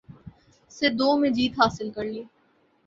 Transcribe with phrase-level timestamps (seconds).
[0.71, 2.23] سے دو میں جیت حاصل کی ہے